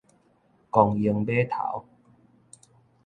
[0.71, 1.85] 光榮碼頭